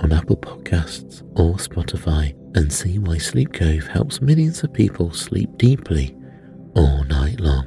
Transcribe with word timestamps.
on 0.00 0.12
Apple 0.12 0.36
Podcasts 0.36 1.22
or 1.38 1.54
Spotify 1.54 2.34
and 2.56 2.72
see 2.72 2.98
why 2.98 3.18
Sleep 3.18 3.52
Cove 3.52 3.86
helps 3.86 4.20
millions 4.20 4.62
of 4.62 4.72
people 4.72 5.12
sleep 5.12 5.50
deeply 5.56 6.16
all 6.74 7.04
night 7.04 7.38
long. 7.40 7.66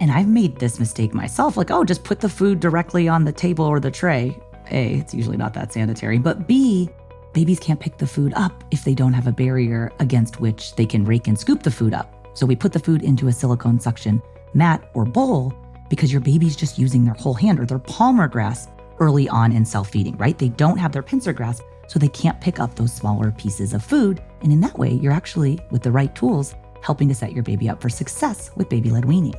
And 0.00 0.10
I've 0.10 0.28
made 0.28 0.58
this 0.58 0.78
mistake 0.78 1.12
myself 1.12 1.56
like, 1.56 1.70
oh, 1.70 1.84
just 1.84 2.04
put 2.04 2.20
the 2.20 2.28
food 2.28 2.60
directly 2.60 3.08
on 3.08 3.24
the 3.24 3.32
table 3.32 3.66
or 3.66 3.80
the 3.80 3.90
tray. 3.90 4.38
A, 4.70 4.94
it's 4.94 5.12
usually 5.12 5.36
not 5.36 5.52
that 5.54 5.72
sanitary. 5.72 6.18
But 6.18 6.48
B, 6.48 6.88
babies 7.34 7.60
can't 7.60 7.80
pick 7.80 7.98
the 7.98 8.06
food 8.06 8.32
up 8.34 8.64
if 8.70 8.84
they 8.84 8.94
don't 8.94 9.12
have 9.12 9.26
a 9.26 9.32
barrier 9.32 9.92
against 9.98 10.40
which 10.40 10.74
they 10.76 10.86
can 10.86 11.04
rake 11.04 11.28
and 11.28 11.38
scoop 11.38 11.62
the 11.62 11.70
food 11.70 11.92
up. 11.92 12.30
So 12.34 12.46
we 12.46 12.56
put 12.56 12.72
the 12.72 12.78
food 12.78 13.02
into 13.02 13.28
a 13.28 13.32
silicone 13.32 13.78
suction 13.78 14.22
mat 14.54 14.90
or 14.94 15.04
bowl 15.04 15.54
because 15.90 16.10
your 16.10 16.22
baby's 16.22 16.56
just 16.56 16.78
using 16.78 17.04
their 17.04 17.14
whole 17.14 17.34
hand 17.34 17.60
or 17.60 17.66
their 17.66 17.78
palmar 17.78 18.28
grasp 18.28 18.70
early 19.00 19.28
on 19.28 19.52
in 19.52 19.66
self 19.66 19.90
feeding, 19.90 20.16
right? 20.16 20.38
They 20.38 20.48
don't 20.48 20.78
have 20.78 20.92
their 20.92 21.02
pincer 21.02 21.34
grasp, 21.34 21.62
so 21.88 21.98
they 21.98 22.08
can't 22.08 22.40
pick 22.40 22.58
up 22.58 22.74
those 22.76 22.92
smaller 22.92 23.32
pieces 23.32 23.74
of 23.74 23.84
food. 23.84 24.22
And 24.40 24.52
in 24.52 24.60
that 24.60 24.78
way, 24.78 24.92
you're 24.92 25.12
actually, 25.12 25.58
with 25.70 25.82
the 25.82 25.90
right 25.90 26.14
tools, 26.14 26.54
helping 26.80 27.08
to 27.08 27.14
set 27.14 27.32
your 27.32 27.42
baby 27.42 27.68
up 27.68 27.82
for 27.82 27.90
success 27.90 28.50
with 28.56 28.70
baby 28.70 28.88
led 28.90 29.04
weaning. 29.04 29.34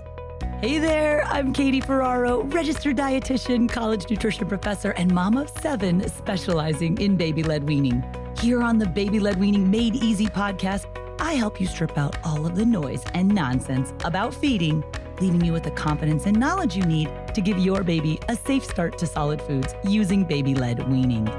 Hey 0.60 0.78
there, 0.78 1.24
I'm 1.26 1.54
Katie 1.54 1.82
Ferraro, 1.82 2.44
registered 2.44 2.98
dietitian, 2.98 3.68
college 3.68 4.08
nutrition 4.10 4.48
professor, 4.48 4.92
and 4.92 5.12
mom 5.12 5.38
of 5.38 5.50
seven 5.50 6.08
specializing 6.08 7.00
in 7.00 7.16
baby 7.16 7.42
led 7.42 7.64
weaning. 7.64 8.04
Here 8.38 8.62
on 8.62 8.78
the 8.78 8.86
Baby 8.86 9.20
Led 9.20 9.40
Weaning 9.40 9.70
Made 9.70 9.96
Easy 9.96 10.28
podcast, 10.28 10.86
I 11.20 11.34
help 11.34 11.62
you 11.62 11.68
strip 11.68 11.98
out 11.98 12.18
all 12.24 12.46
of 12.46 12.56
the 12.56 12.66
noise 12.66 13.04
and 13.14 13.28
nonsense 13.28 13.94
about 14.04 14.34
feeding 14.34 14.84
leaving 15.22 15.46
you 15.46 15.54
with 15.54 15.64
the 15.64 15.72
confidence 15.72 16.26
and 16.26 16.38
knowledge 16.38 16.76
you 16.76 16.84
need 16.84 17.10
to 17.34 17.42
give 17.42 17.58
your 17.60 17.84
baby 17.84 18.20
a 18.28 18.36
safe 18.36 18.64
start 18.64 18.98
to 18.98 19.06
solid 19.06 19.42
foods 19.42 19.76
using 19.84 20.24
baby 20.24 20.56
led 20.56 20.90
weaning. 20.92 21.30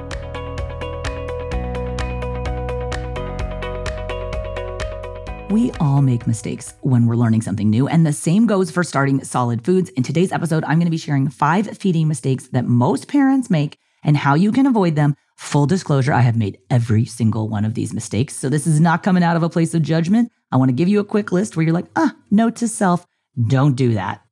We 5.51 5.71
all 5.81 6.01
make 6.01 6.27
mistakes 6.27 6.73
when 6.81 7.05
we're 7.05 7.17
learning 7.17 7.43
something 7.43 7.69
new, 7.69 7.87
and 7.87 8.07
the 8.07 8.13
same 8.15 8.47
goes 8.47 8.71
for 8.71 8.83
starting 8.83 9.23
solid 9.23 9.63
foods. 9.67 9.91
In 9.91 10.03
today's 10.03 10.33
episode, 10.33 10.65
I'm 10.65 10.79
going 10.79 10.87
to 10.87 10.91
be 10.91 10.97
sharing 10.97 11.29
five 11.29 11.77
feeding 11.77 12.09
mistakes 12.09 12.47
that 12.53 12.65
most 12.65 13.07
parents 13.07 13.51
make 13.51 13.77
and 14.03 14.17
how 14.17 14.35
you 14.35 14.51
can 14.51 14.65
avoid 14.65 14.97
them. 14.97 15.15
Full 15.37 15.67
disclosure, 15.67 16.15
I 16.15 16.21
have 16.21 16.39
made 16.39 16.59
every 16.71 17.05
single 17.05 17.51
one 17.51 17.67
of 17.67 17.75
these 17.75 17.93
mistakes. 17.93 18.35
So 18.35 18.49
this 18.49 18.67
is 18.67 18.81
not 18.81 19.03
coming 19.03 19.23
out 19.23 19.37
of 19.37 19.43
a 19.43 19.51
place 19.51 19.75
of 19.75 19.83
judgment. 19.83 20.33
I 20.51 20.57
want 20.57 20.71
to 20.71 20.75
give 20.75 20.89
you 20.89 21.01
a 21.01 21.05
quick 21.05 21.33
list 21.33 21.55
where 21.55 21.65
you're 21.65 21.75
like, 21.75 21.91
ah, 21.97 22.15
note 22.31 22.57
to 22.57 22.69
self, 22.69 23.05
don't 23.41 23.75
do 23.75 23.95
that. 23.95 24.23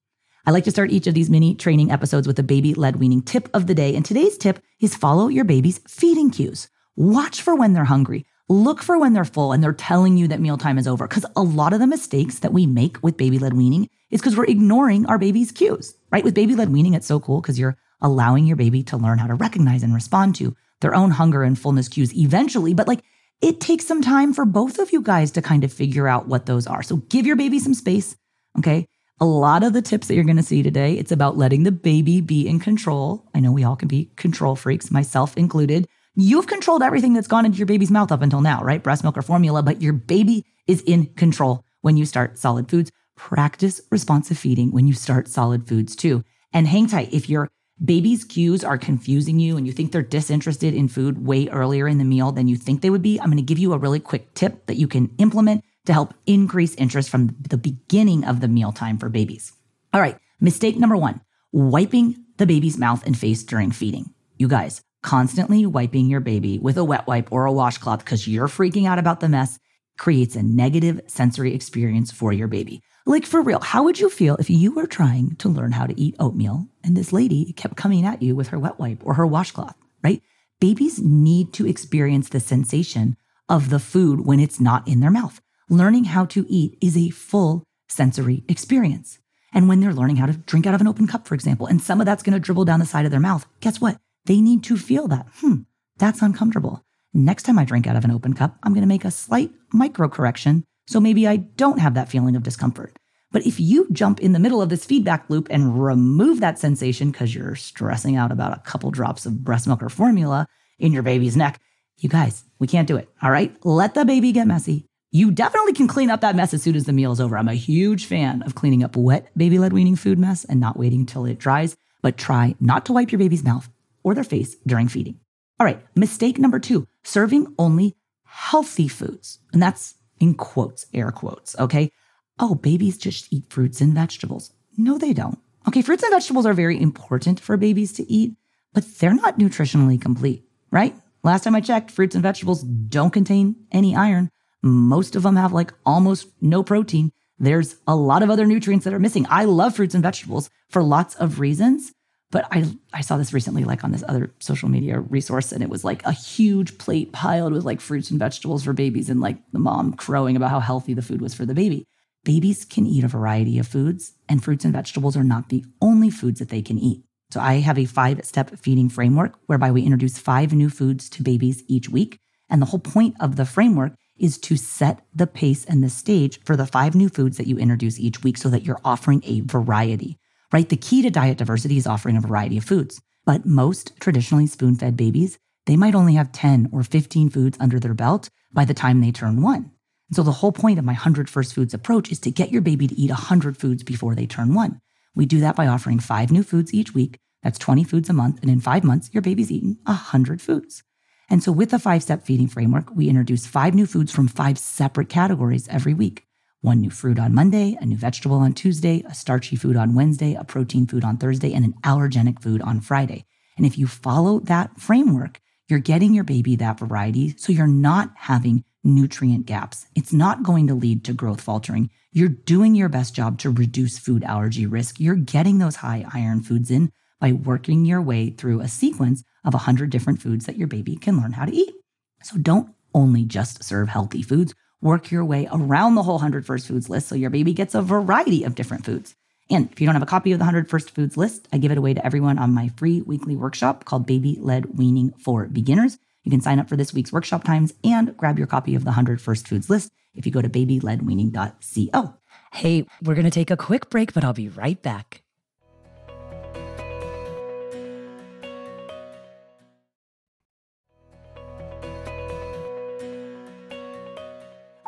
I 0.46 0.52
like 0.52 0.64
to 0.64 0.70
start 0.70 0.90
each 0.90 1.06
of 1.06 1.14
these 1.14 1.30
mini 1.30 1.54
training 1.54 1.90
episodes 1.90 2.26
with 2.26 2.38
a 2.38 2.42
baby 2.42 2.74
led 2.74 2.96
weaning 2.96 3.22
tip 3.22 3.48
of 3.54 3.66
the 3.66 3.74
day. 3.74 3.94
And 3.94 4.04
today's 4.04 4.38
tip 4.38 4.62
is 4.80 4.96
follow 4.96 5.28
your 5.28 5.44
baby's 5.44 5.78
feeding 5.86 6.30
cues. 6.30 6.68
Watch 6.96 7.42
for 7.42 7.54
when 7.54 7.72
they're 7.72 7.84
hungry. 7.84 8.26
Look 8.48 8.82
for 8.82 8.98
when 8.98 9.12
they're 9.12 9.24
full 9.24 9.52
and 9.52 9.62
they're 9.62 9.72
telling 9.72 10.16
you 10.16 10.26
that 10.28 10.40
mealtime 10.40 10.76
is 10.76 10.88
over. 10.88 11.06
Because 11.06 11.26
a 11.36 11.42
lot 11.42 11.72
of 11.72 11.78
the 11.78 11.86
mistakes 11.86 12.40
that 12.40 12.52
we 12.52 12.66
make 12.66 13.02
with 13.02 13.16
baby 13.16 13.38
led 13.38 13.54
weaning 13.54 13.88
is 14.10 14.20
because 14.20 14.36
we're 14.36 14.46
ignoring 14.46 15.06
our 15.06 15.18
baby's 15.18 15.52
cues, 15.52 15.94
right? 16.10 16.24
With 16.24 16.34
baby 16.34 16.56
led 16.56 16.70
weaning, 16.70 16.94
it's 16.94 17.06
so 17.06 17.20
cool 17.20 17.40
because 17.40 17.58
you're 17.58 17.76
allowing 18.00 18.46
your 18.46 18.56
baby 18.56 18.82
to 18.84 18.96
learn 18.96 19.18
how 19.18 19.26
to 19.26 19.34
recognize 19.34 19.82
and 19.82 19.94
respond 19.94 20.34
to 20.36 20.56
their 20.80 20.94
own 20.94 21.12
hunger 21.12 21.42
and 21.42 21.58
fullness 21.58 21.88
cues 21.88 22.16
eventually. 22.16 22.74
But 22.74 22.88
like 22.88 23.04
it 23.40 23.60
takes 23.60 23.86
some 23.86 24.02
time 24.02 24.32
for 24.32 24.44
both 24.44 24.78
of 24.78 24.92
you 24.92 25.00
guys 25.00 25.30
to 25.32 25.42
kind 25.42 25.64
of 25.64 25.72
figure 25.72 26.08
out 26.08 26.26
what 26.26 26.46
those 26.46 26.66
are. 26.66 26.82
So 26.82 26.96
give 26.96 27.26
your 27.26 27.36
baby 27.36 27.58
some 27.58 27.74
space 27.74 28.16
Okay. 28.58 28.86
A 29.22 29.26
lot 29.26 29.62
of 29.62 29.74
the 29.74 29.82
tips 29.82 30.08
that 30.08 30.14
you're 30.14 30.24
going 30.24 30.36
to 30.38 30.42
see 30.42 30.62
today, 30.62 30.94
it's 30.94 31.12
about 31.12 31.36
letting 31.36 31.64
the 31.64 31.72
baby 31.72 32.22
be 32.22 32.48
in 32.48 32.58
control. 32.58 33.28
I 33.34 33.40
know 33.40 33.52
we 33.52 33.64
all 33.64 33.76
can 33.76 33.88
be 33.88 34.10
control 34.16 34.56
freaks, 34.56 34.90
myself 34.90 35.36
included. 35.36 35.86
You've 36.14 36.46
controlled 36.46 36.82
everything 36.82 37.12
that's 37.12 37.28
gone 37.28 37.44
into 37.44 37.58
your 37.58 37.66
baby's 37.66 37.90
mouth 37.90 38.10
up 38.10 38.22
until 38.22 38.40
now, 38.40 38.62
right? 38.62 38.82
Breast 38.82 39.02
milk 39.02 39.18
or 39.18 39.22
formula, 39.22 39.62
but 39.62 39.82
your 39.82 39.92
baby 39.92 40.44
is 40.66 40.80
in 40.82 41.06
control 41.14 41.64
when 41.82 41.96
you 41.96 42.06
start 42.06 42.38
solid 42.38 42.70
foods. 42.70 42.90
Practice 43.16 43.82
responsive 43.90 44.38
feeding 44.38 44.72
when 44.72 44.86
you 44.86 44.94
start 44.94 45.28
solid 45.28 45.68
foods 45.68 45.94
too. 45.94 46.24
And 46.52 46.66
hang 46.66 46.86
tight. 46.86 47.12
If 47.12 47.28
your 47.28 47.50
baby's 47.82 48.24
cues 48.24 48.64
are 48.64 48.78
confusing 48.78 49.38
you 49.38 49.56
and 49.56 49.66
you 49.66 49.72
think 49.72 49.92
they're 49.92 50.02
disinterested 50.02 50.74
in 50.74 50.88
food 50.88 51.26
way 51.26 51.48
earlier 51.48 51.86
in 51.86 51.98
the 51.98 52.04
meal 52.04 52.32
than 52.32 52.48
you 52.48 52.56
think 52.56 52.80
they 52.80 52.90
would 52.90 53.02
be, 53.02 53.18
I'm 53.18 53.26
going 53.26 53.36
to 53.36 53.42
give 53.42 53.58
you 53.58 53.72
a 53.72 53.78
really 53.78 54.00
quick 54.00 54.34
tip 54.34 54.66
that 54.66 54.76
you 54.76 54.88
can 54.88 55.14
implement 55.18 55.64
to 55.86 55.92
help 55.92 56.14
increase 56.26 56.74
interest 56.74 57.10
from 57.10 57.36
the 57.40 57.56
beginning 57.56 58.24
of 58.24 58.40
the 58.40 58.48
mealtime 58.48 58.98
for 58.98 59.08
babies. 59.08 59.52
All 59.92 60.00
right, 60.00 60.18
mistake 60.40 60.76
number 60.76 60.96
one 60.96 61.20
wiping 61.52 62.24
the 62.36 62.46
baby's 62.46 62.78
mouth 62.78 63.04
and 63.04 63.18
face 63.18 63.42
during 63.42 63.70
feeding. 63.70 64.14
You 64.38 64.48
guys, 64.48 64.80
constantly 65.02 65.66
wiping 65.66 66.06
your 66.06 66.20
baby 66.20 66.58
with 66.58 66.78
a 66.78 66.84
wet 66.84 67.06
wipe 67.06 67.32
or 67.32 67.46
a 67.46 67.52
washcloth 67.52 68.04
because 68.04 68.28
you're 68.28 68.48
freaking 68.48 68.86
out 68.86 68.98
about 68.98 69.20
the 69.20 69.28
mess 69.28 69.58
creates 69.98 70.36
a 70.36 70.42
negative 70.42 71.00
sensory 71.06 71.54
experience 71.54 72.10
for 72.10 72.32
your 72.32 72.48
baby. 72.48 72.82
Like 73.06 73.26
for 73.26 73.42
real, 73.42 73.60
how 73.60 73.82
would 73.84 73.98
you 73.98 74.08
feel 74.08 74.36
if 74.36 74.48
you 74.48 74.72
were 74.72 74.86
trying 74.86 75.36
to 75.36 75.48
learn 75.48 75.72
how 75.72 75.86
to 75.86 75.98
eat 76.00 76.14
oatmeal 76.18 76.68
and 76.84 76.96
this 76.96 77.12
lady 77.12 77.52
kept 77.52 77.76
coming 77.76 78.04
at 78.04 78.22
you 78.22 78.36
with 78.36 78.48
her 78.48 78.58
wet 78.58 78.78
wipe 78.78 79.04
or 79.04 79.14
her 79.14 79.26
washcloth, 79.26 79.76
right? 80.02 80.22
Babies 80.60 81.00
need 81.00 81.52
to 81.54 81.66
experience 81.66 82.28
the 82.28 82.40
sensation 82.40 83.16
of 83.48 83.70
the 83.70 83.78
food 83.78 84.24
when 84.24 84.38
it's 84.38 84.60
not 84.60 84.86
in 84.86 85.00
their 85.00 85.10
mouth 85.10 85.40
learning 85.70 86.04
how 86.04 86.24
to 86.26 86.44
eat 86.48 86.76
is 86.82 86.96
a 86.96 87.10
full 87.10 87.64
sensory 87.88 88.42
experience. 88.48 89.18
And 89.52 89.68
when 89.68 89.80
they're 89.80 89.94
learning 89.94 90.16
how 90.16 90.26
to 90.26 90.32
drink 90.32 90.66
out 90.66 90.74
of 90.74 90.80
an 90.80 90.88
open 90.88 91.06
cup, 91.06 91.26
for 91.26 91.34
example, 91.34 91.66
and 91.66 91.80
some 91.80 92.00
of 92.00 92.06
that's 92.06 92.22
going 92.22 92.34
to 92.34 92.40
dribble 92.40 92.66
down 92.66 92.80
the 92.80 92.86
side 92.86 93.04
of 93.04 93.10
their 93.10 93.20
mouth, 93.20 93.46
guess 93.60 93.80
what? 93.80 93.96
They 94.26 94.40
need 94.40 94.62
to 94.64 94.76
feel 94.76 95.08
that. 95.08 95.26
Hmm, 95.36 95.62
that's 95.96 96.22
uncomfortable. 96.22 96.84
Next 97.14 97.44
time 97.44 97.58
I 97.58 97.64
drink 97.64 97.86
out 97.86 97.96
of 97.96 98.04
an 98.04 98.10
open 98.10 98.34
cup, 98.34 98.58
I'm 98.62 98.72
going 98.72 98.82
to 98.82 98.88
make 98.88 99.04
a 99.04 99.10
slight 99.10 99.52
micro 99.72 100.08
correction. 100.08 100.64
So 100.86 101.00
maybe 101.00 101.26
I 101.26 101.36
don't 101.36 101.78
have 101.78 101.94
that 101.94 102.08
feeling 102.08 102.36
of 102.36 102.42
discomfort. 102.42 102.96
But 103.32 103.46
if 103.46 103.60
you 103.60 103.86
jump 103.92 104.20
in 104.20 104.32
the 104.32 104.40
middle 104.40 104.60
of 104.60 104.70
this 104.70 104.84
feedback 104.84 105.30
loop 105.30 105.46
and 105.50 105.82
remove 105.82 106.40
that 106.40 106.58
sensation 106.58 107.12
because 107.12 107.32
you're 107.32 107.54
stressing 107.54 108.16
out 108.16 108.32
about 108.32 108.56
a 108.56 108.60
couple 108.60 108.90
drops 108.90 109.24
of 109.24 109.44
breast 109.44 109.68
milk 109.68 109.82
or 109.82 109.88
formula 109.88 110.46
in 110.80 110.92
your 110.92 111.04
baby's 111.04 111.36
neck, 111.36 111.60
you 111.98 112.08
guys, 112.08 112.44
we 112.58 112.66
can't 112.66 112.88
do 112.88 112.96
it. 112.96 113.08
All 113.22 113.30
right. 113.30 113.54
Let 113.64 113.94
the 113.94 114.04
baby 114.04 114.32
get 114.32 114.48
messy. 114.48 114.89
You 115.12 115.32
definitely 115.32 115.72
can 115.72 115.88
clean 115.88 116.08
up 116.08 116.20
that 116.20 116.36
mess 116.36 116.54
as 116.54 116.62
soon 116.62 116.76
as 116.76 116.84
the 116.84 116.92
meal 116.92 117.10
is 117.10 117.20
over. 117.20 117.36
I'm 117.36 117.48
a 117.48 117.54
huge 117.54 118.06
fan 118.06 118.42
of 118.42 118.54
cleaning 118.54 118.84
up 118.84 118.96
wet 118.96 119.26
baby 119.36 119.58
led 119.58 119.72
weaning 119.72 119.96
food 119.96 120.20
mess 120.20 120.44
and 120.44 120.60
not 120.60 120.78
waiting 120.78 121.00
until 121.00 121.24
it 121.24 121.38
dries, 121.40 121.76
but 122.00 122.16
try 122.16 122.54
not 122.60 122.86
to 122.86 122.92
wipe 122.92 123.10
your 123.10 123.18
baby's 123.18 123.42
mouth 123.42 123.68
or 124.04 124.14
their 124.14 124.22
face 124.22 124.54
during 124.68 124.86
feeding. 124.86 125.18
All 125.58 125.66
right, 125.66 125.82
mistake 125.96 126.38
number 126.38 126.60
two 126.60 126.86
serving 127.02 127.52
only 127.58 127.96
healthy 128.24 128.86
foods. 128.86 129.40
And 129.52 129.60
that's 129.60 129.96
in 130.20 130.34
quotes, 130.34 130.86
air 130.94 131.10
quotes, 131.10 131.58
okay? 131.58 131.90
Oh, 132.38 132.54
babies 132.54 132.96
just 132.96 133.32
eat 133.32 133.50
fruits 133.50 133.80
and 133.80 133.92
vegetables. 133.92 134.52
No, 134.76 134.96
they 134.96 135.12
don't. 135.12 135.40
Okay, 135.66 135.82
fruits 135.82 136.04
and 136.04 136.12
vegetables 136.12 136.46
are 136.46 136.54
very 136.54 136.80
important 136.80 137.40
for 137.40 137.56
babies 137.56 137.92
to 137.94 138.08
eat, 138.08 138.36
but 138.72 138.84
they're 138.98 139.12
not 139.12 139.40
nutritionally 139.40 140.00
complete, 140.00 140.44
right? 140.70 140.94
Last 141.24 141.42
time 141.42 141.56
I 141.56 141.60
checked, 141.60 141.90
fruits 141.90 142.14
and 142.14 142.22
vegetables 142.22 142.62
don't 142.62 143.10
contain 143.10 143.56
any 143.72 143.96
iron. 143.96 144.30
Most 144.62 145.16
of 145.16 145.22
them 145.22 145.36
have 145.36 145.52
like 145.52 145.72
almost 145.86 146.28
no 146.40 146.62
protein. 146.62 147.12
There's 147.38 147.76
a 147.86 147.96
lot 147.96 148.22
of 148.22 148.30
other 148.30 148.46
nutrients 148.46 148.84
that 148.84 148.94
are 148.94 148.98
missing. 148.98 149.26
I 149.30 149.44
love 149.44 149.76
fruits 149.76 149.94
and 149.94 150.02
vegetables 150.02 150.50
for 150.68 150.82
lots 150.82 151.14
of 151.14 151.40
reasons, 151.40 151.92
But 152.30 152.46
I 152.50 152.64
I 152.92 153.00
saw 153.00 153.16
this 153.16 153.32
recently 153.32 153.64
like 153.64 153.82
on 153.82 153.90
this 153.92 154.04
other 154.06 154.32
social 154.38 154.68
media 154.68 155.00
resource 155.00 155.52
and 155.52 155.62
it 155.62 155.70
was 155.70 155.84
like 155.84 156.04
a 156.04 156.12
huge 156.12 156.78
plate 156.78 157.12
piled 157.12 157.52
with 157.52 157.64
like 157.64 157.80
fruits 157.80 158.10
and 158.10 158.18
vegetables 158.18 158.64
for 158.64 158.72
babies 158.72 159.10
and 159.10 159.20
like 159.20 159.38
the 159.52 159.58
mom 159.58 159.94
crowing 159.94 160.36
about 160.36 160.50
how 160.50 160.60
healthy 160.60 160.94
the 160.94 161.02
food 161.02 161.20
was 161.20 161.34
for 161.34 161.44
the 161.44 161.54
baby. 161.54 161.84
Babies 162.24 162.64
can 162.64 162.86
eat 162.86 163.04
a 163.04 163.08
variety 163.08 163.58
of 163.58 163.66
foods 163.66 164.12
and 164.28 164.44
fruits 164.44 164.64
and 164.64 164.74
vegetables 164.74 165.16
are 165.16 165.24
not 165.24 165.48
the 165.48 165.64
only 165.80 166.10
foods 166.10 166.38
that 166.38 166.50
they 166.50 166.62
can 166.62 166.78
eat. 166.78 167.02
So 167.30 167.40
I 167.40 167.54
have 167.54 167.78
a 167.78 167.84
five-step 167.84 168.58
feeding 168.58 168.88
framework 168.88 169.38
whereby 169.46 169.70
we 169.70 169.82
introduce 169.82 170.18
five 170.18 170.52
new 170.52 170.68
foods 170.68 171.08
to 171.10 171.22
babies 171.22 171.62
each 171.68 171.88
week 171.88 172.18
and 172.48 172.60
the 172.60 172.66
whole 172.66 172.80
point 172.80 173.14
of 173.20 173.36
the 173.36 173.44
framework 173.44 173.94
is 174.20 174.38
to 174.38 174.56
set 174.56 175.00
the 175.14 175.26
pace 175.26 175.64
and 175.64 175.82
the 175.82 175.90
stage 175.90 176.40
for 176.44 176.56
the 176.56 176.66
five 176.66 176.94
new 176.94 177.08
foods 177.08 177.36
that 177.38 177.46
you 177.46 177.58
introduce 177.58 177.98
each 177.98 178.22
week 178.22 178.36
so 178.36 178.48
that 178.48 178.64
you're 178.64 178.80
offering 178.84 179.22
a 179.24 179.40
variety 179.40 180.18
right? 180.52 180.68
The 180.68 180.76
key 180.76 181.02
to 181.02 181.10
diet 181.10 181.38
diversity 181.38 181.76
is 181.76 181.86
offering 181.86 182.16
a 182.16 182.20
variety 182.20 182.58
of 182.58 182.64
foods. 182.64 183.00
But 183.24 183.46
most 183.46 183.92
traditionally 184.00 184.46
spoon 184.46 184.76
fed 184.76 184.96
babies, 184.96 185.38
they 185.66 185.76
might 185.76 185.94
only 185.94 186.14
have 186.14 186.32
10 186.32 186.70
or 186.72 186.82
15 186.82 187.30
foods 187.30 187.58
under 187.60 187.78
their 187.78 187.94
belt 187.94 188.30
by 188.52 188.64
the 188.64 188.74
time 188.74 189.00
they 189.00 189.12
turn 189.12 189.42
one. 189.42 189.70
And 190.08 190.16
so 190.16 190.22
the 190.22 190.32
whole 190.32 190.52
point 190.52 190.78
of 190.78 190.84
my 190.84 190.92
100 190.92 191.30
First 191.30 191.54
Foods 191.54 191.74
approach 191.74 192.10
is 192.10 192.18
to 192.20 192.30
get 192.30 192.50
your 192.50 192.62
baby 192.62 192.88
to 192.88 192.98
eat 192.98 193.10
100 193.10 193.56
foods 193.56 193.84
before 193.84 194.14
they 194.14 194.26
turn 194.26 194.54
one. 194.54 194.80
We 195.14 195.26
do 195.26 195.40
that 195.40 195.54
by 195.54 195.66
offering 195.66 196.00
five 196.00 196.32
new 196.32 196.42
foods 196.42 196.74
each 196.74 196.94
week. 196.94 197.18
That's 197.42 197.58
20 197.58 197.84
foods 197.84 198.08
a 198.08 198.12
month. 198.12 198.40
And 198.40 198.50
in 198.50 198.60
five 198.60 198.82
months, 198.82 199.10
your 199.12 199.22
baby's 199.22 199.52
eaten 199.52 199.78
100 199.84 200.42
foods. 200.42 200.82
And 201.30 201.42
so 201.42 201.52
with 201.52 201.70
the 201.70 201.78
five 201.78 202.02
step 202.02 202.24
feeding 202.24 202.48
framework, 202.48 202.94
we 202.94 203.08
introduce 203.08 203.46
five 203.46 203.74
new 203.74 203.86
foods 203.86 204.12
from 204.12 204.28
five 204.28 204.58
separate 204.58 205.08
categories 205.08 205.68
every 205.68 205.94
week 205.94 206.26
one 206.62 206.80
new 206.80 206.90
fruit 206.90 207.18
on 207.18 207.34
Monday, 207.34 207.76
a 207.80 207.86
new 207.86 207.96
vegetable 207.96 208.36
on 208.36 208.52
Tuesday, 208.52 209.02
a 209.08 209.14
starchy 209.14 209.56
food 209.56 209.76
on 209.76 209.94
Wednesday, 209.94 210.34
a 210.34 210.44
protein 210.44 210.86
food 210.86 211.04
on 211.04 211.16
Thursday, 211.16 211.54
and 211.54 211.64
an 211.64 211.72
allergenic 211.84 212.42
food 212.42 212.60
on 212.60 212.80
Friday. 212.80 213.24
And 213.56 213.64
if 213.64 213.78
you 213.78 213.86
follow 213.86 214.40
that 214.40 214.78
framework, 214.78 215.40
you're 215.68 215.78
getting 215.78 216.12
your 216.12 216.24
baby 216.24 216.56
that 216.56 216.78
variety. 216.78 217.34
So 217.38 217.52
you're 217.52 217.66
not 217.66 218.10
having 218.14 218.64
nutrient 218.84 219.46
gaps. 219.46 219.86
It's 219.94 220.12
not 220.12 220.42
going 220.42 220.66
to 220.66 220.74
lead 220.74 221.04
to 221.04 221.12
growth 221.12 221.40
faltering. 221.40 221.90
You're 222.12 222.28
doing 222.28 222.74
your 222.74 222.88
best 222.88 223.14
job 223.14 223.38
to 223.38 223.50
reduce 223.50 223.98
food 223.98 224.24
allergy 224.24 224.66
risk. 224.66 225.00
You're 225.00 225.14
getting 225.14 225.58
those 225.58 225.76
high 225.76 226.04
iron 226.12 226.42
foods 226.42 226.70
in 226.70 226.92
by 227.20 227.32
working 227.32 227.84
your 227.84 228.02
way 228.02 228.30
through 228.30 228.60
a 228.60 228.68
sequence 228.68 229.22
of 229.44 229.54
100 229.54 229.90
different 229.90 230.20
foods 230.20 230.46
that 230.46 230.56
your 230.56 230.68
baby 230.68 230.96
can 230.96 231.20
learn 231.20 231.32
how 231.32 231.44
to 231.44 231.54
eat. 231.54 231.74
So 232.22 232.36
don't 232.38 232.74
only 232.94 233.24
just 233.24 233.64
serve 233.64 233.88
healthy 233.88 234.22
foods 234.22 234.54
work 234.80 235.10
your 235.10 235.24
way 235.24 235.48
around 235.52 235.94
the 235.94 236.02
whole 236.02 236.14
100 236.14 236.46
First 236.46 236.66
Foods 236.66 236.88
list 236.88 237.08
so 237.08 237.14
your 237.14 237.30
baby 237.30 237.52
gets 237.52 237.74
a 237.74 237.82
variety 237.82 238.44
of 238.44 238.54
different 238.54 238.84
foods. 238.84 239.14
And 239.50 239.70
if 239.72 239.80
you 239.80 239.86
don't 239.86 239.94
have 239.94 240.02
a 240.02 240.06
copy 240.06 240.32
of 240.32 240.38
the 240.38 240.44
100 240.44 240.70
First 240.70 240.92
Foods 240.92 241.16
list, 241.16 241.48
I 241.52 241.58
give 241.58 241.72
it 241.72 241.78
away 241.78 241.94
to 241.94 242.04
everyone 242.04 242.38
on 242.38 242.54
my 242.54 242.68
free 242.76 243.02
weekly 243.02 243.36
workshop 243.36 243.84
called 243.84 244.06
Baby 244.06 244.38
Led 244.40 244.78
Weaning 244.78 245.12
for 245.18 245.46
Beginners. 245.46 245.98
You 246.22 246.30
can 246.30 246.40
sign 246.40 246.58
up 246.58 246.68
for 246.68 246.76
this 246.76 246.94
week's 246.94 247.12
workshop 247.12 247.44
times 247.44 247.74
and 247.82 248.16
grab 248.16 248.38
your 248.38 248.46
copy 248.46 248.74
of 248.74 248.84
the 248.84 248.90
100 248.90 249.20
First 249.20 249.48
Foods 249.48 249.68
list 249.68 249.90
if 250.14 250.24
you 250.24 250.32
go 250.32 250.42
to 250.42 250.48
babyledweaning.co. 250.48 252.14
Hey, 252.52 252.86
we're 253.02 253.14
going 253.14 253.24
to 253.24 253.30
take 253.30 253.50
a 253.50 253.56
quick 253.56 253.90
break, 253.90 254.12
but 254.12 254.24
I'll 254.24 254.32
be 254.32 254.48
right 254.48 254.80
back. 254.80 255.22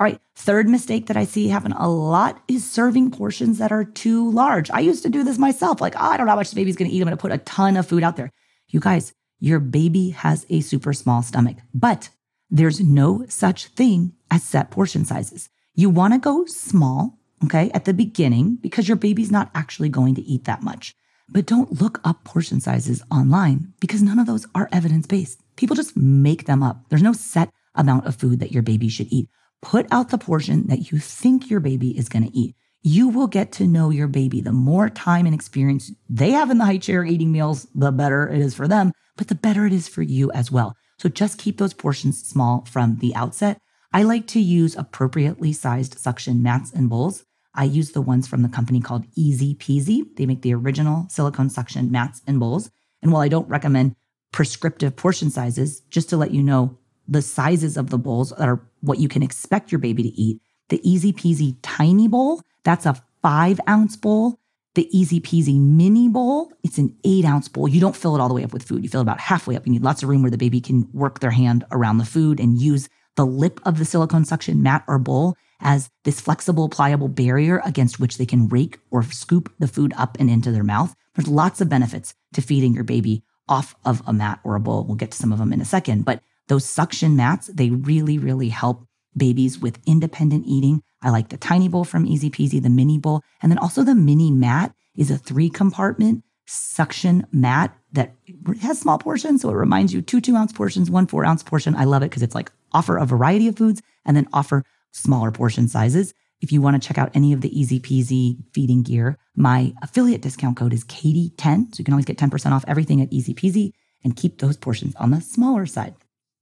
All 0.02 0.06
right, 0.06 0.20
third 0.34 0.68
mistake 0.68 1.06
that 1.06 1.16
I 1.16 1.24
see 1.24 1.46
happen 1.46 1.70
a 1.70 1.88
lot 1.88 2.42
is 2.48 2.68
serving 2.68 3.12
portions 3.12 3.58
that 3.58 3.70
are 3.70 3.84
too 3.84 4.28
large. 4.32 4.68
I 4.72 4.80
used 4.80 5.04
to 5.04 5.08
do 5.08 5.22
this 5.22 5.38
myself. 5.38 5.80
Like, 5.80 5.94
oh, 5.94 6.00
I 6.00 6.16
don't 6.16 6.26
know 6.26 6.32
how 6.32 6.36
much 6.38 6.50
the 6.50 6.56
baby's 6.56 6.74
gonna 6.74 6.90
eat. 6.90 7.00
I'm 7.00 7.04
gonna 7.04 7.16
put 7.16 7.30
a 7.30 7.38
ton 7.38 7.76
of 7.76 7.86
food 7.86 8.02
out 8.02 8.16
there. 8.16 8.32
You 8.66 8.80
guys, 8.80 9.12
your 9.38 9.60
baby 9.60 10.10
has 10.10 10.44
a 10.50 10.60
super 10.60 10.92
small 10.92 11.22
stomach, 11.22 11.58
but 11.72 12.08
there's 12.50 12.80
no 12.80 13.24
such 13.28 13.66
thing 13.66 14.12
as 14.28 14.42
set 14.42 14.72
portion 14.72 15.04
sizes. 15.04 15.48
You 15.72 15.88
wanna 15.88 16.18
go 16.18 16.46
small, 16.46 17.20
okay, 17.44 17.70
at 17.72 17.84
the 17.84 17.94
beginning 17.94 18.56
because 18.56 18.88
your 18.88 18.96
baby's 18.96 19.30
not 19.30 19.52
actually 19.54 19.88
going 19.88 20.16
to 20.16 20.22
eat 20.22 20.46
that 20.46 20.64
much. 20.64 20.96
But 21.28 21.46
don't 21.46 21.80
look 21.80 22.00
up 22.02 22.24
portion 22.24 22.60
sizes 22.60 23.04
online 23.12 23.72
because 23.78 24.02
none 24.02 24.18
of 24.18 24.26
those 24.26 24.48
are 24.52 24.68
evidence 24.72 25.06
based. 25.06 25.40
People 25.54 25.76
just 25.76 25.96
make 25.96 26.46
them 26.46 26.60
up. 26.60 26.88
There's 26.88 27.04
no 27.04 27.12
set 27.12 27.52
amount 27.76 28.06
of 28.08 28.16
food 28.16 28.40
that 28.40 28.50
your 28.50 28.64
baby 28.64 28.88
should 28.88 29.06
eat. 29.08 29.28
Put 29.62 29.86
out 29.92 30.10
the 30.10 30.18
portion 30.18 30.66
that 30.66 30.90
you 30.90 30.98
think 30.98 31.48
your 31.48 31.60
baby 31.60 31.96
is 31.96 32.08
going 32.08 32.28
to 32.28 32.36
eat. 32.36 32.56
You 32.82 33.08
will 33.08 33.28
get 33.28 33.52
to 33.52 33.66
know 33.66 33.90
your 33.90 34.08
baby. 34.08 34.40
The 34.40 34.52
more 34.52 34.90
time 34.90 35.24
and 35.24 35.34
experience 35.34 35.92
they 36.10 36.32
have 36.32 36.50
in 36.50 36.58
the 36.58 36.64
high 36.64 36.78
chair 36.78 37.04
eating 37.04 37.30
meals, 37.30 37.68
the 37.74 37.92
better 37.92 38.28
it 38.28 38.40
is 38.40 38.54
for 38.54 38.66
them, 38.66 38.92
but 39.16 39.28
the 39.28 39.36
better 39.36 39.64
it 39.64 39.72
is 39.72 39.86
for 39.86 40.02
you 40.02 40.32
as 40.32 40.50
well. 40.50 40.74
So 40.98 41.08
just 41.08 41.38
keep 41.38 41.58
those 41.58 41.74
portions 41.74 42.22
small 42.22 42.64
from 42.68 42.96
the 42.96 43.14
outset. 43.14 43.58
I 43.92 44.02
like 44.02 44.26
to 44.28 44.40
use 44.40 44.76
appropriately 44.76 45.52
sized 45.52 45.98
suction 45.98 46.42
mats 46.42 46.72
and 46.72 46.90
bowls. 46.90 47.24
I 47.54 47.64
use 47.64 47.92
the 47.92 48.00
ones 48.00 48.26
from 48.26 48.42
the 48.42 48.48
company 48.48 48.80
called 48.80 49.04
Easy 49.14 49.54
Peasy. 49.54 50.02
They 50.16 50.26
make 50.26 50.42
the 50.42 50.54
original 50.54 51.06
silicone 51.08 51.50
suction 51.50 51.92
mats 51.92 52.20
and 52.26 52.40
bowls. 52.40 52.70
And 53.00 53.12
while 53.12 53.22
I 53.22 53.28
don't 53.28 53.48
recommend 53.48 53.94
prescriptive 54.32 54.96
portion 54.96 55.30
sizes, 55.30 55.80
just 55.90 56.08
to 56.10 56.16
let 56.16 56.32
you 56.32 56.42
know, 56.42 56.78
the 57.12 57.22
sizes 57.22 57.76
of 57.76 57.90
the 57.90 57.98
bowls 57.98 58.32
are 58.32 58.60
what 58.80 58.98
you 58.98 59.08
can 59.08 59.22
expect 59.22 59.70
your 59.70 59.78
baby 59.78 60.02
to 60.02 60.20
eat. 60.20 60.40
The 60.68 60.80
easy 60.88 61.12
peasy 61.12 61.56
tiny 61.62 62.08
bowl, 62.08 62.42
that's 62.64 62.86
a 62.86 63.02
five 63.20 63.60
ounce 63.68 63.96
bowl. 63.96 64.38
The 64.74 64.88
easy 64.96 65.20
peasy 65.20 65.60
mini 65.60 66.08
bowl, 66.08 66.50
it's 66.64 66.78
an 66.78 66.96
eight 67.04 67.26
ounce 67.26 67.46
bowl. 67.46 67.68
You 67.68 67.80
don't 67.80 67.94
fill 67.94 68.16
it 68.16 68.20
all 68.20 68.28
the 68.28 68.34
way 68.34 68.44
up 68.44 68.54
with 68.54 68.62
food. 68.62 68.82
You 68.82 68.88
fill 68.88 69.00
it 69.00 69.02
about 69.02 69.20
halfway 69.20 69.54
up. 69.54 69.66
You 69.66 69.72
need 69.72 69.82
lots 69.82 70.02
of 70.02 70.08
room 70.08 70.22
where 70.22 70.30
the 70.30 70.38
baby 70.38 70.62
can 70.62 70.88
work 70.94 71.20
their 71.20 71.30
hand 71.30 71.64
around 71.70 71.98
the 71.98 72.06
food 72.06 72.40
and 72.40 72.60
use 72.60 72.88
the 73.16 73.26
lip 73.26 73.60
of 73.66 73.78
the 73.78 73.84
silicone 73.84 74.24
suction 74.24 74.62
mat 74.62 74.82
or 74.88 74.98
bowl 74.98 75.36
as 75.60 75.90
this 76.04 76.20
flexible, 76.20 76.70
pliable 76.70 77.08
barrier 77.08 77.60
against 77.66 78.00
which 78.00 78.16
they 78.16 78.24
can 78.24 78.48
rake 78.48 78.78
or 78.90 79.02
scoop 79.02 79.52
the 79.58 79.68
food 79.68 79.92
up 79.98 80.16
and 80.18 80.30
into 80.30 80.50
their 80.50 80.64
mouth. 80.64 80.94
There's 81.14 81.28
lots 81.28 81.60
of 81.60 81.68
benefits 81.68 82.14
to 82.32 82.40
feeding 82.40 82.72
your 82.74 82.84
baby 82.84 83.22
off 83.48 83.74
of 83.84 84.02
a 84.06 84.12
mat 84.14 84.40
or 84.42 84.54
a 84.54 84.60
bowl. 84.60 84.84
We'll 84.84 84.96
get 84.96 85.10
to 85.10 85.18
some 85.18 85.32
of 85.32 85.38
them 85.38 85.52
in 85.52 85.60
a 85.60 85.66
second, 85.66 86.06
but 86.06 86.22
those 86.52 86.68
suction 86.68 87.16
mats, 87.16 87.46
they 87.46 87.70
really, 87.70 88.18
really 88.18 88.50
help 88.50 88.86
babies 89.16 89.58
with 89.58 89.78
independent 89.86 90.44
eating. 90.46 90.82
I 91.00 91.08
like 91.08 91.30
the 91.30 91.38
tiny 91.38 91.66
bowl 91.66 91.84
from 91.84 92.04
Easy 92.04 92.28
Peasy, 92.28 92.62
the 92.62 92.68
mini 92.68 92.98
bowl, 92.98 93.22
and 93.40 93.50
then 93.50 93.56
also 93.56 93.82
the 93.82 93.94
mini 93.94 94.30
mat 94.30 94.74
is 94.94 95.10
a 95.10 95.16
three 95.16 95.48
compartment 95.48 96.22
suction 96.46 97.26
mat 97.32 97.74
that 97.92 98.14
has 98.60 98.78
small 98.78 98.98
portions. 98.98 99.40
So 99.40 99.48
it 99.48 99.54
reminds 99.54 99.94
you 99.94 100.02
two 100.02 100.20
two 100.20 100.36
ounce 100.36 100.52
portions, 100.52 100.90
one 100.90 101.06
four 101.06 101.24
ounce 101.24 101.42
portion. 101.42 101.74
I 101.74 101.84
love 101.84 102.02
it 102.02 102.10
because 102.10 102.22
it's 102.22 102.34
like 102.34 102.52
offer 102.72 102.98
a 102.98 103.06
variety 103.06 103.48
of 103.48 103.56
foods 103.56 103.80
and 104.04 104.14
then 104.14 104.28
offer 104.34 104.62
smaller 104.90 105.30
portion 105.30 105.68
sizes. 105.68 106.12
If 106.42 106.52
you 106.52 106.60
want 106.60 106.80
to 106.80 106.86
check 106.86 106.98
out 106.98 107.12
any 107.14 107.32
of 107.32 107.40
the 107.40 107.58
Easy 107.58 107.80
Peasy 107.80 108.36
feeding 108.52 108.82
gear, 108.82 109.16
my 109.34 109.72
affiliate 109.80 110.20
discount 110.20 110.58
code 110.58 110.74
is 110.74 110.84
Katie10. 110.84 111.74
So 111.74 111.78
you 111.78 111.84
can 111.84 111.94
always 111.94 112.04
get 112.04 112.18
10% 112.18 112.52
off 112.52 112.64
everything 112.68 113.00
at 113.00 113.10
Easy 113.10 113.32
Peasy 113.32 113.72
and 114.04 114.16
keep 114.16 114.38
those 114.38 114.58
portions 114.58 114.94
on 114.96 115.12
the 115.12 115.22
smaller 115.22 115.64
side. 115.64 115.94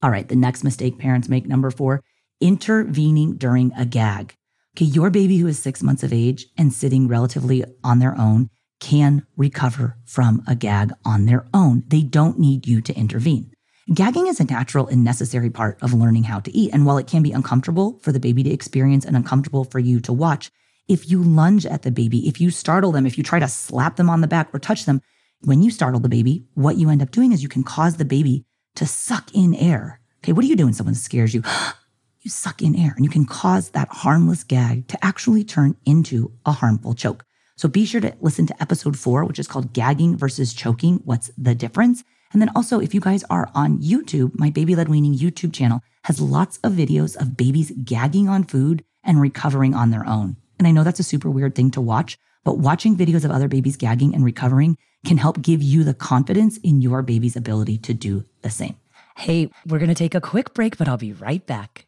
All 0.03 0.09
right, 0.09 0.27
the 0.27 0.35
next 0.35 0.63
mistake 0.63 0.97
parents 0.97 1.29
make, 1.29 1.45
number 1.45 1.69
four, 1.69 2.03
intervening 2.39 3.37
during 3.37 3.71
a 3.77 3.85
gag. 3.85 4.35
Okay, 4.75 4.85
your 4.85 5.11
baby 5.11 5.37
who 5.37 5.47
is 5.47 5.59
six 5.59 5.83
months 5.83 6.01
of 6.01 6.11
age 6.11 6.47
and 6.57 6.73
sitting 6.73 7.07
relatively 7.07 7.63
on 7.83 7.99
their 7.99 8.17
own 8.17 8.49
can 8.79 9.27
recover 9.37 9.97
from 10.05 10.41
a 10.47 10.55
gag 10.55 10.91
on 11.05 11.25
their 11.25 11.45
own. 11.53 11.83
They 11.87 12.01
don't 12.01 12.39
need 12.39 12.65
you 12.65 12.81
to 12.81 12.95
intervene. 12.95 13.51
Gagging 13.93 14.25
is 14.25 14.39
a 14.39 14.45
natural 14.45 14.87
and 14.87 15.03
necessary 15.03 15.51
part 15.51 15.77
of 15.83 15.93
learning 15.93 16.23
how 16.23 16.39
to 16.39 16.55
eat. 16.55 16.73
And 16.73 16.85
while 16.85 16.97
it 16.97 17.07
can 17.07 17.21
be 17.21 17.31
uncomfortable 17.31 17.99
for 18.01 18.11
the 18.11 18.19
baby 18.19 18.41
to 18.43 18.49
experience 18.49 19.05
and 19.05 19.15
uncomfortable 19.15 19.65
for 19.65 19.79
you 19.79 19.99
to 20.01 20.13
watch, 20.13 20.49
if 20.87 21.09
you 21.09 21.21
lunge 21.21 21.65
at 21.65 21.83
the 21.83 21.91
baby, 21.91 22.27
if 22.27 22.41
you 22.41 22.49
startle 22.49 22.91
them, 22.91 23.05
if 23.05 23.17
you 23.17 23.23
try 23.23 23.37
to 23.37 23.47
slap 23.47 23.97
them 23.97 24.09
on 24.09 24.21
the 24.21 24.27
back 24.27 24.49
or 24.51 24.59
touch 24.59 24.85
them, 24.85 25.01
when 25.41 25.61
you 25.61 25.69
startle 25.69 25.99
the 25.99 26.09
baby, 26.09 26.45
what 26.55 26.77
you 26.77 26.89
end 26.89 27.01
up 27.01 27.11
doing 27.11 27.31
is 27.31 27.43
you 27.43 27.49
can 27.49 27.63
cause 27.63 27.97
the 27.97 28.05
baby 28.05 28.45
to 28.75 28.85
suck 28.85 29.33
in 29.33 29.53
air. 29.55 29.99
Okay, 30.23 30.33
what 30.33 30.41
do 30.41 30.47
you 30.47 30.55
do 30.55 30.65
when 30.65 30.73
someone 30.73 30.95
scares 30.95 31.33
you? 31.33 31.43
you 32.21 32.29
suck 32.29 32.61
in 32.61 32.75
air 32.75 32.93
and 32.95 33.03
you 33.03 33.09
can 33.09 33.25
cause 33.25 33.69
that 33.69 33.87
harmless 33.89 34.43
gag 34.43 34.87
to 34.87 35.05
actually 35.05 35.43
turn 35.43 35.75
into 35.85 36.31
a 36.45 36.51
harmful 36.51 36.93
choke. 36.93 37.25
So 37.57 37.67
be 37.67 37.85
sure 37.85 38.01
to 38.01 38.15
listen 38.21 38.45
to 38.47 38.61
episode 38.61 38.97
four, 38.97 39.25
which 39.25 39.39
is 39.39 39.47
called 39.47 39.73
Gagging 39.73 40.17
versus 40.17 40.53
Choking. 40.53 41.01
What's 41.05 41.31
the 41.37 41.53
difference? 41.53 42.03
And 42.33 42.41
then 42.41 42.49
also, 42.55 42.79
if 42.79 42.93
you 42.93 43.01
guys 43.01 43.23
are 43.29 43.51
on 43.53 43.79
YouTube, 43.79 44.31
my 44.39 44.49
Baby 44.49 44.75
Led 44.75 44.89
Weaning 44.89 45.15
YouTube 45.15 45.53
channel 45.53 45.81
has 46.05 46.21
lots 46.21 46.57
of 46.63 46.73
videos 46.73 47.19
of 47.19 47.35
babies 47.37 47.71
gagging 47.83 48.29
on 48.29 48.45
food 48.45 48.83
and 49.03 49.19
recovering 49.19 49.75
on 49.75 49.91
their 49.91 50.07
own. 50.07 50.37
And 50.57 50.67
I 50.67 50.71
know 50.71 50.83
that's 50.83 50.99
a 50.99 51.03
super 51.03 51.29
weird 51.29 51.55
thing 51.55 51.71
to 51.71 51.81
watch, 51.81 52.17
but 52.43 52.57
watching 52.57 52.95
videos 52.95 53.25
of 53.25 53.31
other 53.31 53.47
babies 53.47 53.77
gagging 53.77 54.15
and 54.15 54.23
recovering 54.23 54.77
can 55.05 55.17
help 55.17 55.41
give 55.41 55.61
you 55.61 55.83
the 55.83 55.93
confidence 55.93 56.57
in 56.57 56.81
your 56.81 57.01
baby's 57.01 57.35
ability 57.35 57.77
to 57.79 57.93
do 57.93 58.23
the 58.41 58.49
same. 58.49 58.75
Hey, 59.17 59.49
we're 59.67 59.79
going 59.79 59.89
to 59.89 59.95
take 59.95 60.15
a 60.15 60.21
quick 60.21 60.53
break, 60.53 60.77
but 60.77 60.87
I'll 60.87 60.97
be 60.97 61.13
right 61.13 61.45
back. 61.45 61.85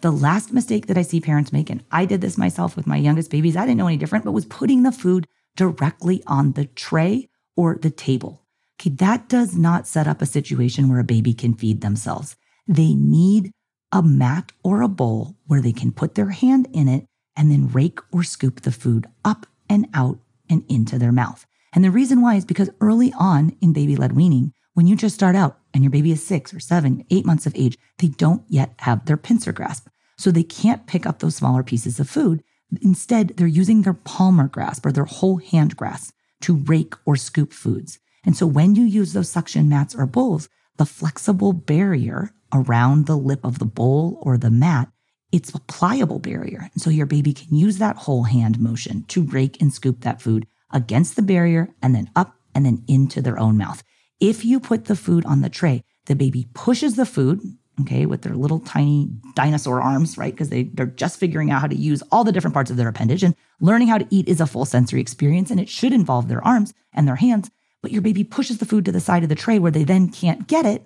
The 0.00 0.12
last 0.12 0.52
mistake 0.52 0.86
that 0.86 0.96
I 0.96 1.02
see 1.02 1.20
parents 1.20 1.52
make, 1.52 1.70
and 1.70 1.82
I 1.90 2.04
did 2.04 2.20
this 2.20 2.38
myself 2.38 2.76
with 2.76 2.86
my 2.86 2.96
youngest 2.96 3.32
babies, 3.32 3.56
I 3.56 3.62
didn't 3.62 3.78
know 3.78 3.88
any 3.88 3.96
different, 3.96 4.24
but 4.24 4.30
was 4.30 4.44
putting 4.46 4.84
the 4.84 4.92
food 4.92 5.26
directly 5.56 6.22
on 6.28 6.52
the 6.52 6.66
tray 6.66 7.28
or 7.56 7.76
the 7.82 7.90
table. 7.90 8.44
Okay, 8.80 8.90
that 8.90 9.28
does 9.28 9.56
not 9.56 9.88
set 9.88 10.06
up 10.06 10.22
a 10.22 10.26
situation 10.26 10.88
where 10.88 11.00
a 11.00 11.04
baby 11.04 11.34
can 11.34 11.54
feed 11.54 11.80
themselves. 11.80 12.36
They 12.66 12.94
need 12.94 13.50
a 13.90 14.02
mat 14.02 14.52
or 14.62 14.82
a 14.82 14.88
bowl 14.88 15.36
where 15.46 15.60
they 15.60 15.72
can 15.72 15.90
put 15.90 16.14
their 16.14 16.30
hand 16.30 16.68
in 16.72 16.86
it 16.86 17.06
and 17.36 17.50
then 17.50 17.68
rake 17.68 17.98
or 18.12 18.22
scoop 18.22 18.60
the 18.60 18.72
food 18.72 19.06
up 19.24 19.46
and 19.68 19.88
out 19.94 20.18
and 20.48 20.64
into 20.68 20.98
their 20.98 21.12
mouth. 21.12 21.44
And 21.74 21.84
the 21.84 21.90
reason 21.90 22.20
why 22.20 22.36
is 22.36 22.44
because 22.44 22.70
early 22.80 23.12
on 23.18 23.56
in 23.60 23.72
baby 23.72 23.96
led 23.96 24.12
weaning, 24.12 24.52
when 24.74 24.86
you 24.86 24.94
just 24.94 25.14
start 25.14 25.34
out 25.34 25.58
and 25.74 25.82
your 25.82 25.90
baby 25.90 26.12
is 26.12 26.24
six 26.24 26.54
or 26.54 26.60
seven, 26.60 27.04
eight 27.10 27.26
months 27.26 27.46
of 27.46 27.54
age, 27.56 27.76
they 27.98 28.08
don't 28.08 28.42
yet 28.48 28.74
have 28.78 29.06
their 29.06 29.16
pincer 29.16 29.52
grasp. 29.52 29.88
So 30.16 30.30
they 30.30 30.42
can't 30.44 30.86
pick 30.86 31.04
up 31.04 31.18
those 31.18 31.36
smaller 31.36 31.62
pieces 31.62 31.98
of 31.98 32.08
food. 32.08 32.42
Instead, 32.80 33.36
they're 33.36 33.46
using 33.46 33.82
their 33.82 33.94
palmar 33.94 34.46
grasp 34.46 34.86
or 34.86 34.92
their 34.92 35.04
whole 35.04 35.38
hand 35.38 35.76
grasp 35.76 36.14
to 36.42 36.54
rake 36.54 36.94
or 37.04 37.16
scoop 37.16 37.52
foods. 37.52 37.98
And 38.24 38.36
so 38.36 38.46
when 38.46 38.74
you 38.74 38.84
use 38.84 39.12
those 39.12 39.30
suction 39.30 39.68
mats 39.68 39.94
or 39.94 40.06
bowls, 40.06 40.48
the 40.76 40.86
flexible 40.86 41.52
barrier 41.52 42.30
around 42.52 43.06
the 43.06 43.16
lip 43.16 43.40
of 43.44 43.58
the 43.58 43.64
bowl 43.64 44.18
or 44.22 44.38
the 44.38 44.50
mat, 44.50 44.90
it's 45.30 45.54
a 45.54 45.60
pliable 45.60 46.18
barrier. 46.18 46.70
And 46.72 46.80
so 46.80 46.90
your 46.90 47.06
baby 47.06 47.32
can 47.32 47.54
use 47.54 47.78
that 47.78 47.96
whole 47.96 48.24
hand 48.24 48.58
motion 48.58 49.04
to 49.08 49.22
rake 49.22 49.60
and 49.60 49.72
scoop 49.72 50.00
that 50.00 50.22
food 50.22 50.46
against 50.72 51.16
the 51.16 51.22
barrier 51.22 51.74
and 51.82 51.94
then 51.94 52.10
up 52.16 52.34
and 52.54 52.64
then 52.64 52.84
into 52.88 53.20
their 53.20 53.38
own 53.38 53.56
mouth. 53.56 53.82
If 54.20 54.44
you 54.44 54.58
put 54.58 54.86
the 54.86 54.96
food 54.96 55.24
on 55.26 55.42
the 55.42 55.50
tray, 55.50 55.84
the 56.06 56.16
baby 56.16 56.48
pushes 56.54 56.96
the 56.96 57.06
food, 57.06 57.40
okay, 57.82 58.06
with 58.06 58.22
their 58.22 58.34
little 58.34 58.58
tiny 58.58 59.10
dinosaur 59.34 59.80
arms, 59.80 60.18
right? 60.18 60.32
Because 60.32 60.48
they, 60.48 60.64
they're 60.64 60.86
just 60.86 61.20
figuring 61.20 61.50
out 61.50 61.60
how 61.60 61.66
to 61.66 61.76
use 61.76 62.02
all 62.10 62.24
the 62.24 62.32
different 62.32 62.54
parts 62.54 62.70
of 62.70 62.76
their 62.76 62.88
appendage. 62.88 63.22
And 63.22 63.36
learning 63.60 63.88
how 63.88 63.98
to 63.98 64.06
eat 64.10 64.28
is 64.28 64.40
a 64.40 64.46
full 64.46 64.64
sensory 64.64 65.00
experience 65.00 65.50
and 65.50 65.60
it 65.60 65.68
should 65.68 65.92
involve 65.92 66.28
their 66.28 66.44
arms 66.44 66.72
and 66.92 67.06
their 67.06 67.16
hands. 67.16 67.50
But 67.82 67.92
your 67.92 68.02
baby 68.02 68.24
pushes 68.24 68.58
the 68.58 68.66
food 68.66 68.84
to 68.84 68.92
the 68.92 69.00
side 69.00 69.22
of 69.22 69.28
the 69.28 69.34
tray 69.34 69.58
where 69.58 69.70
they 69.70 69.84
then 69.84 70.08
can't 70.08 70.46
get 70.46 70.66
it. 70.66 70.82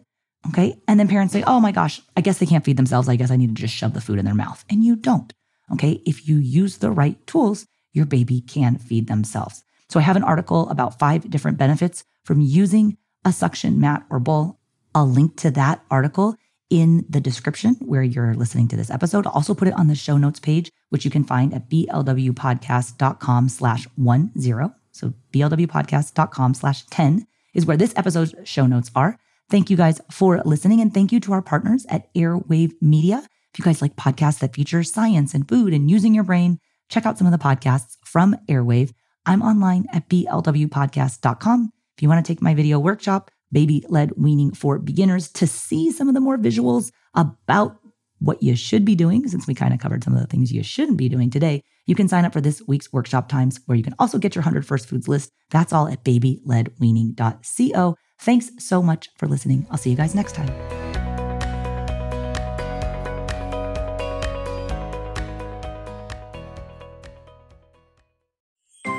Okay. 0.48 0.76
And 0.88 0.98
then 0.98 1.08
parents 1.08 1.32
say, 1.32 1.44
oh 1.46 1.60
my 1.60 1.72
gosh, 1.72 2.00
I 2.16 2.20
guess 2.20 2.38
they 2.38 2.46
can't 2.46 2.64
feed 2.64 2.76
themselves. 2.76 3.08
I 3.08 3.16
guess 3.16 3.30
I 3.30 3.36
need 3.36 3.54
to 3.54 3.62
just 3.62 3.74
shove 3.74 3.94
the 3.94 4.00
food 4.00 4.18
in 4.18 4.24
their 4.24 4.34
mouth. 4.34 4.64
And 4.68 4.84
you 4.84 4.96
don't. 4.96 5.32
Okay. 5.72 6.02
If 6.04 6.28
you 6.28 6.36
use 6.36 6.78
the 6.78 6.90
right 6.90 7.24
tools, 7.26 7.66
your 7.92 8.06
baby 8.06 8.40
can 8.40 8.78
feed 8.78 9.06
themselves. 9.06 9.64
So 9.88 10.00
I 10.00 10.02
have 10.02 10.16
an 10.16 10.24
article 10.24 10.68
about 10.70 10.98
five 10.98 11.28
different 11.28 11.58
benefits 11.58 12.04
from 12.24 12.40
using 12.40 12.96
a 13.24 13.32
suction 13.32 13.80
mat 13.80 14.04
or 14.10 14.18
bowl. 14.18 14.58
I'll 14.94 15.08
link 15.08 15.36
to 15.38 15.50
that 15.52 15.82
article 15.90 16.36
in 16.70 17.04
the 17.08 17.20
description 17.20 17.76
where 17.80 18.02
you're 18.02 18.34
listening 18.34 18.68
to 18.68 18.76
this 18.76 18.90
episode. 18.90 19.26
I'll 19.26 19.34
also 19.34 19.54
put 19.54 19.68
it 19.68 19.74
on 19.74 19.88
the 19.88 19.94
show 19.94 20.16
notes 20.16 20.40
page, 20.40 20.70
which 20.88 21.04
you 21.04 21.10
can 21.10 21.24
find 21.24 21.52
at 21.52 21.68
blwpodcast.com 21.68 23.48
slash 23.50 23.86
one 23.96 24.32
zero. 24.38 24.74
So 24.92 25.14
blwpodcast.com 25.32 26.54
slash 26.54 26.84
10 26.86 27.26
is 27.54 27.66
where 27.66 27.76
this 27.76 27.94
episode's 27.96 28.34
show 28.44 28.66
notes 28.66 28.90
are. 28.94 29.18
Thank 29.50 29.68
you 29.68 29.76
guys 29.76 30.00
for 30.10 30.40
listening. 30.44 30.80
And 30.80 30.94
thank 30.94 31.12
you 31.12 31.20
to 31.20 31.32
our 31.32 31.42
partners 31.42 31.84
at 31.88 32.12
Airwave 32.14 32.72
Media. 32.80 33.22
If 33.52 33.58
you 33.58 33.64
guys 33.64 33.82
like 33.82 33.96
podcasts 33.96 34.38
that 34.38 34.54
feature 34.54 34.82
science 34.82 35.34
and 35.34 35.46
food 35.46 35.74
and 35.74 35.90
using 35.90 36.14
your 36.14 36.24
brain, 36.24 36.58
check 36.88 37.04
out 37.04 37.18
some 37.18 37.26
of 37.26 37.32
the 37.32 37.38
podcasts 37.38 37.96
from 38.04 38.34
Airwave. 38.48 38.92
I'm 39.26 39.42
online 39.42 39.86
at 39.92 40.08
blwpodcast.com. 40.08 41.72
If 41.96 42.02
you 42.02 42.08
want 42.08 42.24
to 42.24 42.32
take 42.32 42.40
my 42.40 42.54
video 42.54 42.78
workshop, 42.78 43.30
Baby 43.52 43.84
Led 43.88 44.12
Weaning 44.16 44.52
for 44.52 44.78
Beginners, 44.78 45.30
to 45.32 45.46
see 45.46 45.92
some 45.92 46.08
of 46.08 46.14
the 46.14 46.20
more 46.20 46.38
visuals 46.38 46.90
about 47.14 47.76
what 48.22 48.42
you 48.42 48.54
should 48.56 48.84
be 48.84 48.94
doing, 48.94 49.26
since 49.28 49.46
we 49.46 49.54
kind 49.54 49.74
of 49.74 49.80
covered 49.80 50.04
some 50.04 50.14
of 50.14 50.20
the 50.20 50.26
things 50.26 50.52
you 50.52 50.62
shouldn't 50.62 50.98
be 50.98 51.08
doing 51.08 51.30
today, 51.30 51.62
you 51.86 51.94
can 51.94 52.08
sign 52.08 52.24
up 52.24 52.32
for 52.32 52.40
this 52.40 52.62
week's 52.66 52.92
workshop 52.92 53.28
times 53.28 53.60
where 53.66 53.76
you 53.76 53.82
can 53.82 53.94
also 53.98 54.18
get 54.18 54.34
your 54.34 54.42
100 54.42 54.64
First 54.66 54.88
Foods 54.88 55.08
list. 55.08 55.30
That's 55.50 55.72
all 55.72 55.88
at 55.88 56.04
babyledweaning.co. 56.04 57.96
Thanks 58.20 58.50
so 58.58 58.82
much 58.82 59.08
for 59.16 59.26
listening. 59.26 59.66
I'll 59.70 59.78
see 59.78 59.90
you 59.90 59.96
guys 59.96 60.14
next 60.14 60.34
time. 60.34 60.50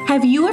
Have 0.08 0.25
you 0.25 0.48
ever 0.48 0.52